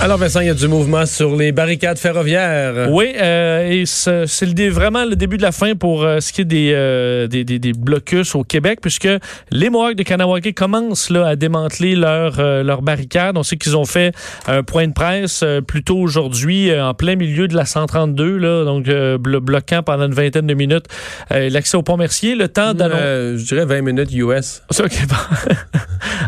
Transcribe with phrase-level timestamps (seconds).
[0.00, 2.88] Alors Vincent, il y a du mouvement sur les barricades ferroviaires.
[2.90, 6.42] Oui, euh, et c'est le vraiment le début de la fin pour euh, ce qui
[6.42, 9.08] est des, euh, des, des- des blocus au Québec, puisque
[9.50, 13.38] les Mohawks de Kanawake commencent là, à démanteler leurs euh, leurs barricades.
[13.38, 14.12] On sait qu'ils ont fait
[14.46, 18.36] un point de presse euh, plus tôt aujourd'hui, euh, en plein milieu de la 132,
[18.36, 20.86] là, donc euh, blo- bloquant pendant une vingtaine de minutes
[21.32, 22.34] euh, l'accès au pont Mercier.
[22.34, 23.00] Le temps d'annoncer...
[23.00, 24.62] Euh, je dirais 20 minutes US.
[24.70, 25.14] Ça, OK, bon.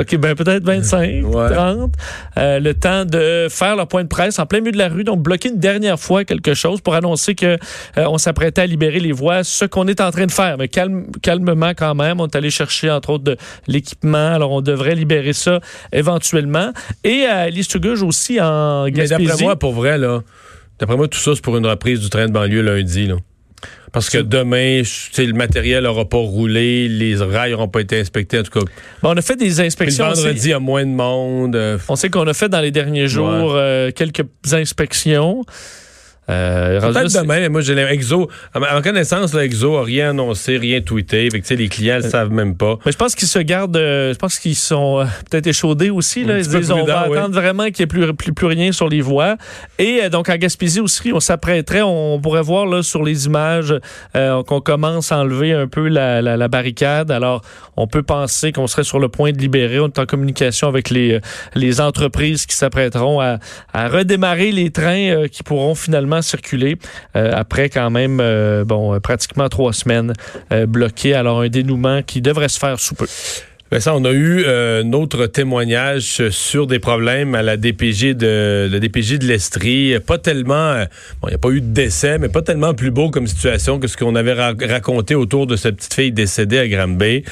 [0.00, 1.50] OK, ben peut-être 25, Ouais.
[1.54, 1.92] 30.
[2.38, 5.04] Euh, le temps de faire leur point de presse en plein milieu de la rue,
[5.04, 7.56] donc bloquer une dernière fois quelque chose pour annoncer que euh,
[8.06, 11.06] on s'apprêtait à libérer les voies, ce qu'on est en train de faire, mais calme,
[11.22, 12.20] calmement quand même.
[12.20, 14.34] On est allé chercher, entre autres, de l'équipement.
[14.34, 15.60] Alors, on devrait libérer ça
[15.92, 16.72] éventuellement.
[17.04, 19.26] Et à Listugouge aussi, en Mais Gaspésie.
[19.26, 20.22] d'après moi, pour vrai, là,
[20.78, 23.16] d'après moi, tout ça, c'est pour une reprise du train de banlieue lundi, là.
[23.92, 28.42] Parce que demain, le matériel n'aura pas roulé, les rails n'auront pas été inspectés, en
[28.42, 28.66] tout cas.
[29.02, 30.08] On a fait des le inspections.
[30.10, 30.22] aussi.
[30.22, 31.56] vendredi, il y a moins de monde.
[31.56, 35.44] euh, On sait qu'on a fait dans les derniers jours euh, quelques inspections.
[36.28, 38.28] Euh, Peut-être demain, mais moi, j'ai l'Exo.
[38.52, 41.30] À ma à connaissance, l'Exo a rien annoncé, rien tweeté.
[41.30, 42.78] Fait que, tu sais, les clients ne le savent même pas.
[42.84, 46.24] Mais je pense qu'ils se gardent, euh, je pense qu'ils sont euh, peut-être échaudés aussi.
[46.24, 46.38] Là.
[46.38, 47.16] Ils peu disent on va oui.
[47.16, 49.36] attendre vraiment qu'il n'y ait plus, plus, plus rien sur les voies.
[49.78, 53.74] Et euh, donc en Gaspésie aussi, on s'apprêterait, on pourrait voir là, sur les images
[54.16, 57.10] euh, qu'on commence à enlever un peu la, la, la barricade.
[57.10, 57.42] Alors
[57.76, 59.78] on peut penser qu'on serait sur le point de libérer.
[59.78, 61.20] On est en communication avec les, euh,
[61.54, 63.38] les entreprises qui s'apprêteront à,
[63.72, 66.78] à redémarrer les trains euh, qui pourront finalement circuler
[67.14, 70.12] euh, après quand même euh, bon euh, pratiquement trois semaines
[70.52, 71.14] euh, bloqués.
[71.14, 73.06] Alors un dénouement qui devrait se faire sous peu.
[73.80, 78.68] Ça, on a eu euh, un autre témoignage sur des problèmes à la DPJ de
[78.70, 79.98] la DPJ de l'Estrie.
[80.06, 80.84] Pas tellement, euh,
[81.20, 83.78] bon, il n'y a pas eu de décès, mais pas tellement plus beau comme situation
[83.80, 87.24] que ce qu'on avait ra- raconté autour de cette petite fille décédée à Granby.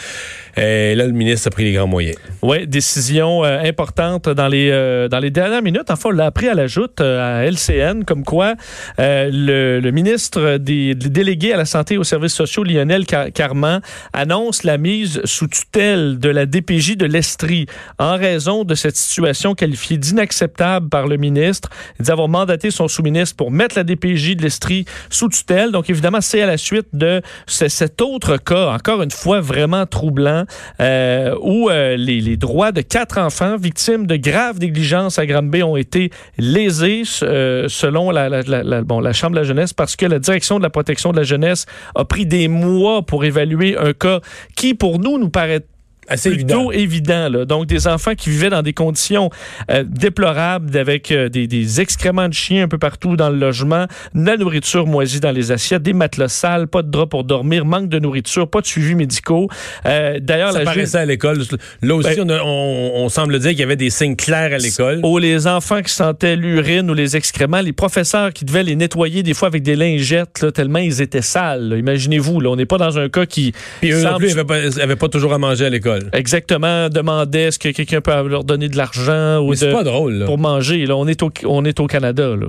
[0.57, 2.17] Et là, le ministre a pris les grands moyens.
[2.43, 5.89] Oui, décision euh, importante dans les euh, dans les dernières minutes.
[5.91, 8.55] Enfin, on l'a appris à la joute à LCN, comme quoi
[8.99, 13.81] le, ministre des, délégués à la santé et aux services sociaux, Lionel Car- Carman,
[14.13, 17.67] annonce la mise sous tutelle de la DPJ de l'Estrie
[17.99, 21.69] en raison de cette situation qualifiée d'inacceptable par le ministre.
[22.01, 25.71] Il dit avoir mandaté son sous-ministre pour mettre la DPJ de l'Estrie sous tutelle.
[25.71, 29.85] Donc, évidemment, c'est à la suite de ce- cet autre cas, encore une fois, vraiment
[29.85, 30.45] troublant,
[30.81, 35.63] euh, où euh, les, les droits de quatre enfants victimes de graves négligences à Granby
[35.63, 39.95] ont été lésés euh, selon la- la- la- bon, la Chambre de la jeunesse parce
[39.95, 43.77] que la direction de la protection de la jeunesse a pris des mois pour évaluer
[43.77, 44.21] un cas
[44.57, 45.61] qui, pour nous, nous paraît
[46.09, 47.29] Assez plutôt évident.
[47.29, 47.45] là.
[47.45, 49.31] Donc, des enfants qui vivaient dans des conditions
[49.71, 53.87] euh, déplorables avec euh, des, des excréments de chiens un peu partout dans le logement,
[54.15, 57.65] de la nourriture moisie dans les assiettes, des matelas sales, pas de draps pour dormir,
[57.65, 59.49] manque de nourriture, pas de suivi médicaux.
[59.87, 61.43] Euh, D'ailleurs, Ça la paraissait à l'école.
[61.83, 64.53] Là aussi, Ben- on, a- on- on semble dire qu'il y avait des signes clairs
[64.53, 65.01] à l'école.
[65.03, 69.23] Ou les enfants qui sentaient l'urine ou les excréments, les professeurs qui devaient les nettoyer
[69.23, 71.75] des fois avec des lingettes, là, tellement ils étaient sales.
[71.79, 73.53] Imaginez-vous, là, on n'est pas dans un cas qui...
[73.81, 75.94] Puis eux semble- plus, ils n'avaient pas, ils avaient pas toujours à manger à l'école.
[76.13, 80.27] Exactement, demandait est-ce que quelqu'un peut leur donner de l'argent ou de- pas drôle, là.
[80.27, 80.87] pour manger.
[80.87, 82.47] Là, on est au, on est au Canada, là.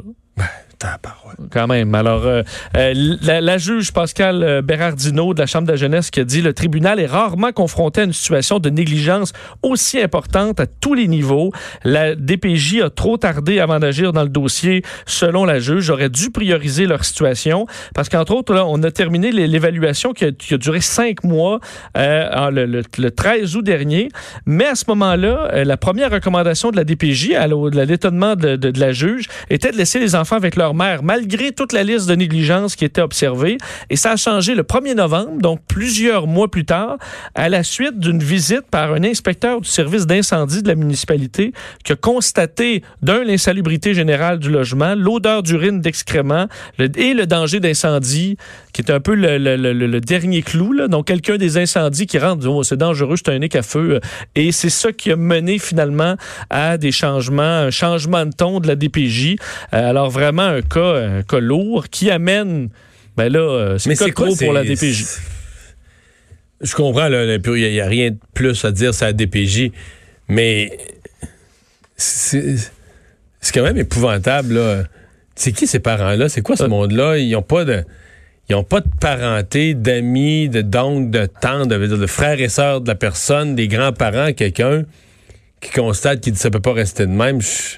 [1.52, 1.94] Quand même.
[1.96, 2.44] Alors, euh,
[2.76, 6.42] euh, la, juge Pascal euh, Bérardino de la Chambre de la jeunesse qui a dit
[6.42, 11.08] le tribunal est rarement confronté à une situation de négligence aussi importante à tous les
[11.08, 11.52] niveaux.
[11.84, 14.84] La DPJ a trop tardé avant d'agir dans le dossier.
[15.06, 19.48] Selon la juge, aurait dû prioriser leur situation parce qu'entre autres, on a terminé l'é-
[19.48, 21.60] l'évaluation qui a, duré cinq mois
[21.96, 24.10] le, le- le 13 août dernier.
[24.46, 28.92] Mais à ce moment-là, la première recommandation de la DPJ, à l'étonnement de- de la
[28.92, 32.86] juge, était de laisser les enfants avec leur malgré toute la liste de négligences qui
[32.86, 33.58] était observée.
[33.90, 36.98] Et ça a changé le 1er novembre, donc plusieurs mois plus tard,
[37.36, 41.92] à la suite d'une visite par un inspecteur du service d'incendie de la municipalité qui
[41.92, 46.48] a constaté, d'un, l'insalubrité générale du logement, l'odeur d'urine, d'excréments
[46.80, 48.38] et le danger d'incendie,
[48.74, 50.76] qui est un peu le, dernier clou.
[50.88, 54.00] Donc, quelqu'un des incendies qui rentre, c'est dangereux, c'est un nez à feu.
[54.36, 56.16] Et c'est ça qui a mené finalement
[56.50, 59.36] à des changements, un changement de ton de la DPJ.
[59.74, 62.70] Euh, alors, vraiment, un cas, un cas lourd qui amène.
[63.18, 65.06] Ben là, euh, c'est c'est quoi trop pour la DPJ.
[66.62, 69.72] Je comprends, il n'y a, rien de plus à dire sur la DPJ,
[70.28, 70.78] mais
[71.98, 72.56] c'est
[73.54, 74.54] quand même épouvantable.
[74.56, 74.84] là.
[75.36, 76.30] C'est qui ces parents-là?
[76.30, 76.68] C'est quoi ce Euh.
[76.68, 77.18] monde-là?
[77.18, 77.84] Ils n'ont pas de.
[78.48, 82.82] Ils ont pas de parenté, d'amis, de d'oncles, de tantes, de, de frères et sœurs
[82.82, 84.84] de la personne, des grands-parents, quelqu'un
[85.62, 87.42] qui constate qu'il ça peut pas rester de même.
[87.42, 87.78] Je-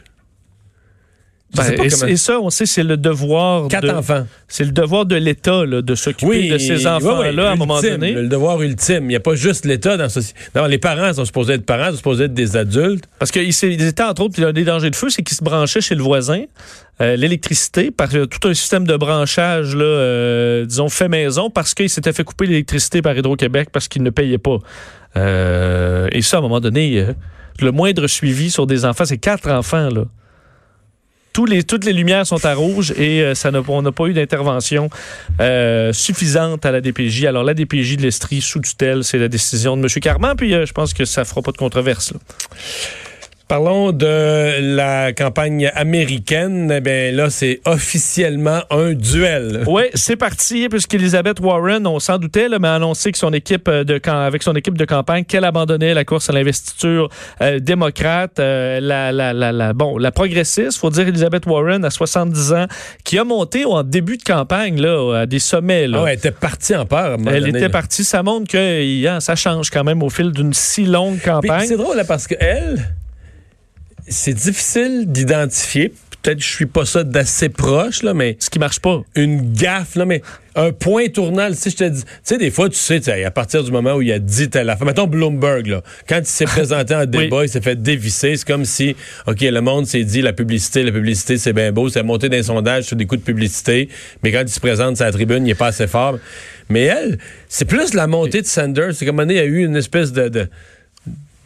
[1.55, 4.27] Ben, et, comment- et ça, on sait, c'est le devoir Quatre de, enfants.
[4.49, 7.81] c'est le devoir de l'État de s'occuper de ces oui, enfants-là oui, à un moment
[7.81, 8.11] donné.
[8.11, 9.03] Le devoir ultime.
[9.05, 10.37] Il n'y a pas juste l'État dans société.
[10.55, 13.05] Non, les parents sont supposés être parents, sont supposés être des adultes.
[13.17, 15.95] Parce qu'ils étaient, entre autres, a des dangers de feu, c'est qu'ils se branchaient chez
[15.95, 16.43] le voisin,
[16.99, 21.73] euh, l'électricité, par euh, tout un système de branchage, là, euh, disons, fait maison, parce
[21.73, 24.57] qu'ils s'étaient fait couper l'électricité par Hydro-Québec parce qu'ils ne payaient pas.
[25.15, 27.05] Euh, et ça, à un moment donné,
[27.61, 30.03] le moindre suivi sur des enfants, c'est quatre enfants, là.
[31.67, 34.89] Toutes les lumières sont à rouge et euh, ça on n'a pas eu d'intervention
[35.39, 37.25] euh, suffisante à la DPJ.
[37.25, 39.87] Alors, la DPJ de l'Estrie, sous tutelle, c'est la décision de M.
[40.01, 42.13] Carman, puis euh, je pense que ça fera pas de controverse.
[43.47, 46.69] Parlons de la campagne américaine.
[46.75, 49.63] Eh bien, là, c'est officiellement un duel.
[49.67, 53.69] Oui, c'est parti, puisqu'Elizabeth Warren, on s'en doutait, là, mais a annoncé que son équipe
[53.69, 57.07] euh, de camp, avec son équipe de campagne, qu'elle abandonnait la course à l'investiture
[57.41, 58.37] euh, démocrate.
[58.39, 62.65] Euh, la, la, la, la- bon, la progressiste, faut dire Elizabeth Warren, à 70 ans,
[63.05, 65.87] qui a monté en début de campagne là, à des sommets.
[65.87, 65.99] Là.
[66.01, 66.99] Ah ouais, elle était partie en peur.
[66.99, 67.69] à un moment Elle donné, était là.
[67.69, 68.03] partie.
[68.03, 71.65] Ça montre que ça change quand même au fil d'une si longue campagne.
[71.65, 72.85] C'est drôle, là, parce que elle,
[74.07, 75.93] c'est difficile d'identifier.
[76.21, 79.01] Peut-être que je suis pas ça d'assez proche, là, mais Ce qui marche pas.
[79.15, 80.21] une gaffe, là, mais
[80.55, 83.23] un point tournant, si je te dis, tu sais, des fois, tu sais, tu sais,
[83.23, 86.25] à partir du moment où il a dit telle affaire, mettons Bloomberg, là, quand il
[86.25, 88.95] s'est présenté en débat, il s'est fait dévisser, c'est comme si,
[89.27, 92.43] OK, le monde s'est dit, la publicité, la publicité, c'est bien beau, c'est monté d'un
[92.43, 93.87] sondage sur des coups de publicité,
[94.23, 96.17] mais quand il se présente sur la tribune, il est pas assez fort.
[96.69, 99.47] Mais elle, c'est plus la montée de Sanders, c'est comme un moment donné, il y
[99.47, 100.27] a eu une espèce de...
[100.27, 100.49] de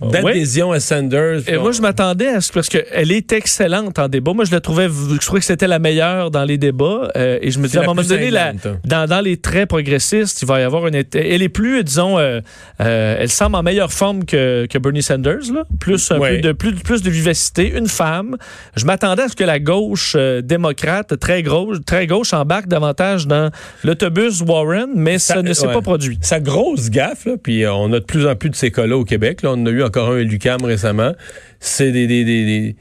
[0.10, 1.42] d'adhésion à Sanders.
[1.48, 4.34] Et moi, je m'attendais à ce parce qu'elle est excellente en débat.
[4.34, 7.12] Moi, je la trouvais, je trouvais que c'était la meilleure dans les débats.
[7.16, 8.54] euh, et je me disais, à un moment donné, la-
[8.86, 10.96] dans, dans les traits progressistes, il va y avoir une.
[10.96, 12.40] Elle est plus, disons, euh,
[12.82, 15.64] euh, elle semble en meilleure forme que, que Bernie Sanders, là.
[15.80, 16.36] Plus, un Ouais.
[16.38, 17.74] peu de, plus, plus de vivacité.
[17.78, 18.38] Une femme.
[18.76, 23.28] Je m'attendais à ce que la gauche euh, démocrate, très gauche, très gauche, embarque davantage
[23.28, 23.50] dans
[23.84, 25.74] l'autobus Warren, mais ça, Ça- ne s'est ouais.
[25.74, 26.18] pas produit.
[26.22, 28.98] Sa grosse gaffe, là, puis euh, on a de plus en plus de ces cas-là
[28.98, 29.42] au Québec.
[29.42, 31.12] Là, on en a eu encore un à Lucam récemment.
[31.60, 32.76] C'est des, des, des, des-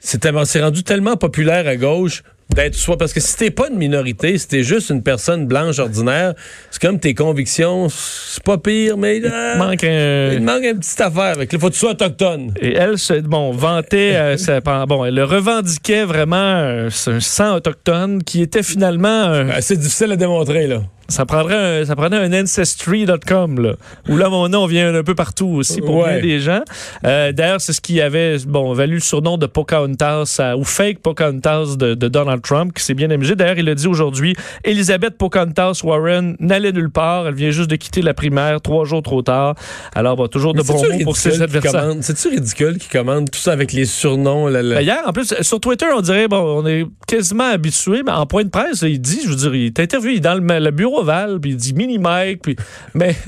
[0.00, 2.22] c'est tellement- c'est rendu tellement populaire à gauche
[2.54, 5.78] d'être soit parce que si t'es pas une minorité, si t'es juste une personne blanche
[5.78, 6.34] ordinaire,
[6.70, 10.32] c'est comme tes convictions, c'est pas pire, mais Il manque un.
[10.34, 11.32] il manque une petite affaire.
[11.36, 12.52] Avec il faut que tu sois autochtone.
[12.60, 17.56] Et elle, se, bon, vantait, euh, sa- bon, elle le revendiquait vraiment euh, un sang
[17.56, 20.82] autochtone qui était finalement, Euh, C'est difficile à démontrer là.
[21.08, 23.74] Ça prendrait un, ça prenait un ancestry.com là,
[24.08, 26.20] où là mon nom vient un peu partout aussi pour Ouais.
[26.20, 26.62] bien des gens.
[27.04, 30.98] Euh, D'ailleurs, c'est ce qui avait bon valu le surnom de Pocahontas à- ou fake
[31.00, 33.34] Pocahontas de, de Donald Trump qui s'est bien amusé.
[33.36, 34.34] D'ailleurs, il a dit aujourd'hui,
[34.64, 37.26] Elizabeth Pocahontas Warren n'allait nulle part.
[37.28, 39.54] Elle vient juste de quitter la primaire trois jours trop tard.
[39.94, 41.92] Alors, bon, toujours de bons mots pour ses adversaires.
[42.00, 44.48] C'est-tu ridicule qu'ils commandent tout ça avec les surnoms?
[44.48, 48.12] la- Ben, hier, en plus, sur Twitter, on dirait, bon, on est quasiment habitué, mais
[48.12, 50.70] en point de presse, il dit, je veux dire, il est interviewé, dans le, le
[50.70, 50.93] bureau
[51.40, 52.56] Puis il dit mini Mike, puis.
[52.94, 53.14] Mais.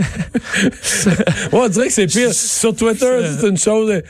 [1.52, 2.32] Ouais, on dirait que c'est pire.
[2.32, 3.90] Sur Twitter, c'est une chose.
[3.90, 4.00] euh,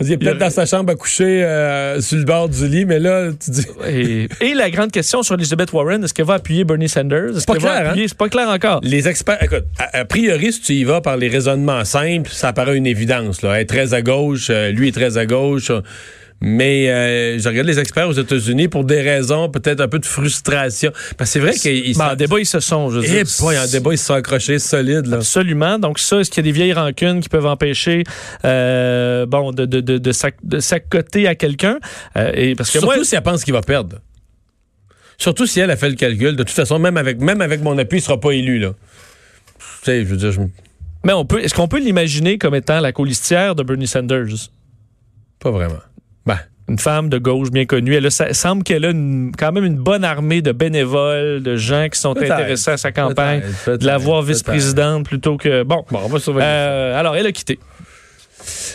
[0.00, 2.98] Il est peut-être dans sa chambre à coucher euh, sur le bord du lit, mais
[2.98, 3.66] là, tu dis.
[3.88, 7.36] et, et la grande question sur Elizabeth Warren, est-ce qu'elle va appuyer Bernie Sanders?
[7.36, 7.90] Est-ce pas clair, hein?
[7.92, 8.80] appuyer- C'est pas clair encore.
[8.82, 12.52] Les experts, écoute, a, a priori, si tu y vas par les raisonnements simples, ça
[12.52, 13.42] paraît une évidence.
[13.42, 13.54] Là.
[13.54, 15.70] Elle est très à gauche, euh, lui est très à gauche.
[16.40, 20.04] Mais euh, je regarde les experts aux États-Unis pour des raisons peut-être un peu de
[20.06, 20.92] frustration.
[21.16, 23.24] Parce que c'est vrai qu'ils Ben, en débat, ils se sont, je veux Eh dire.
[23.40, 25.06] boy, en débat, ils se sont accrochés solides.
[25.06, 25.16] Là.
[25.16, 25.78] Absolument.
[25.78, 28.04] Donc ça, est-ce qu'il y a des vieilles rancunes qui peuvent empêcher
[28.44, 31.78] euh, bon, de, de, de, de, s'ac- de s'accoter à quelqu'un?
[32.16, 33.98] Euh, et parce que Surtout moi, si elle pense qu'il va perdre.
[35.18, 36.36] Surtout si elle a fait le calcul.
[36.36, 38.58] De toute façon, même avec, même avec mon appui, il sera pas élu.
[38.58, 38.74] Là.
[39.58, 40.40] Tu sais, je veux dire, je...
[41.04, 44.26] mais on peut, est-ce qu'on peut l'imaginer comme étant la colistière de Bernie Sanders?
[45.38, 45.78] pas vraiment.
[46.26, 47.94] Ben, une femme de gauche bien connue.
[47.94, 51.86] Elle a- semble qu'elle a une- quand même une bonne armée de bénévoles, de gens
[51.88, 54.34] qui sont intéressés à sa campagne, peut-être, peut-être, de la voir peut-être.
[54.34, 55.62] vice-présidente plutôt que...
[55.62, 56.46] Bon, bon, on va surveiller.
[56.48, 57.58] Euh, alors, elle a quitté.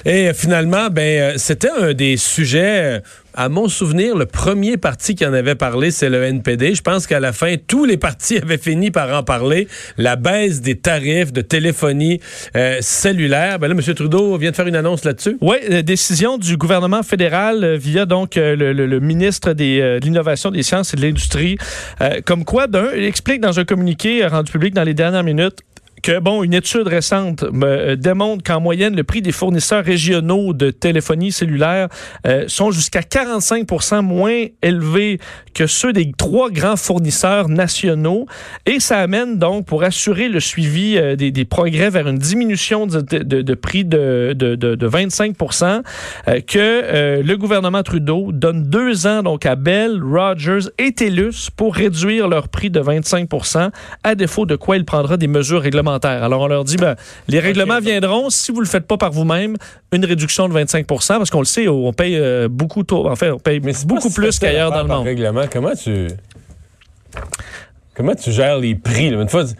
[0.05, 2.99] Et finalement, ben, euh, c'était un des sujets, euh,
[3.33, 6.75] à mon souvenir, le premier parti qui en avait parlé, c'est le NPD.
[6.75, 9.67] Je pense qu'à la fin, tous les partis avaient fini par en parler.
[9.97, 12.19] La baisse des tarifs de téléphonie
[12.55, 13.59] euh, cellulaire.
[13.59, 13.93] Ben là, M.
[13.93, 15.37] Trudeau vient de faire une annonce là-dessus.
[15.41, 21.01] Oui, décision du gouvernement fédéral via donc le, ministre de l'Innovation, des Sciences et de
[21.01, 21.57] l'Industrie.
[22.25, 25.59] Comme quoi, d'un, il explique dans un communiqué rendu public dans les dernières minutes
[26.01, 30.71] que, bon, une étude récente me démontre qu'en moyenne, le prix des fournisseurs régionaux de
[30.71, 31.87] téléphonie cellulaire
[32.25, 35.19] euh, sont jusqu'à 45% moins élevés
[35.53, 38.25] que ceux des trois grands fournisseurs nationaux.
[38.65, 42.87] Et ça amène donc, pour assurer le suivi euh, des, des, progrès vers une diminution
[42.87, 45.35] de, de, de prix de, de 25
[46.27, 51.49] euh, que euh, le gouvernement Trudeau donne deux ans donc à Bell, Rogers et TELUS
[51.55, 53.71] pour réduire leur prix de 25%
[54.03, 55.90] à défaut de quoi il prendra des mesures réglementaires.
[56.03, 56.95] Alors on leur dit, ben,
[57.27, 59.57] les règlements viendront si vous le faites pas par vous-même,
[59.91, 60.85] une réduction de 25%
[61.17, 64.71] parce qu'on le sait, on paye euh, beaucoup, en fait, on paye beaucoup plus qu'ailleurs
[64.71, 65.05] dans le monde.
[65.05, 66.07] Règlement, comment tu
[67.95, 69.53] comment tu gères les prix Une fois, tu,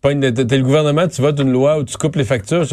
[0.00, 2.66] t'es le gouvernement, tu votes une loi où tu coupes les factures.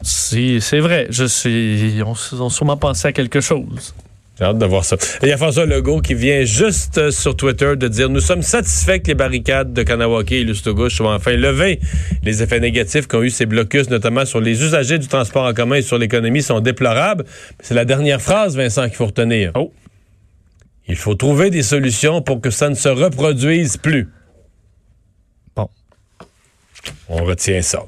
[0.00, 1.06] Si, c'est vrai.
[1.10, 3.94] Je suis, on, on sûrement pensé à quelque chose.
[4.38, 4.94] J'ai hâte de voir ça.
[4.94, 8.20] Et il y a François Legault qui vient juste euh, sur Twitter de dire Nous
[8.20, 11.80] sommes satisfaits que les barricades de Kanawake et Lusto-Gauche soient enfin levées.
[12.22, 15.76] Les effets négatifs qu'ont eu ces blocus, notamment sur les usagers du transport en commun
[15.76, 17.24] et sur l'économie, sont déplorables.
[17.60, 19.50] C'est la dernière phrase, Vincent, qu'il faut retenir.
[19.56, 19.72] Oh.
[20.86, 24.08] Il faut trouver des solutions pour que ça ne se reproduise plus.
[25.56, 25.68] Bon.
[27.08, 27.86] On retient ça.